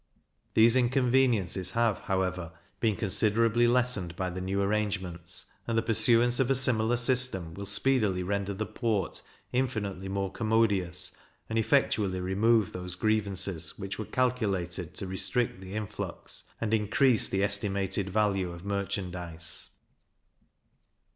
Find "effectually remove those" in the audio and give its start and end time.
11.59-12.95